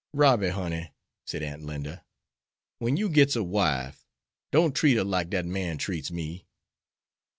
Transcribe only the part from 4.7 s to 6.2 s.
treat her like dat man treats